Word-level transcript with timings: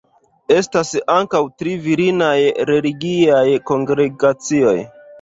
Estas 0.53 0.93
ankaŭ 1.15 1.41
tri 1.59 1.77
virinaj 1.85 2.33
religiaj 2.73 3.47
kongregacioj. 3.71 4.79